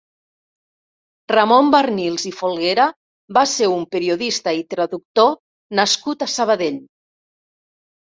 [1.33, 2.87] Ramon Barnils i Folguera
[3.41, 5.33] va ser un periodista i traductor
[5.83, 6.85] nascut a Sabadell.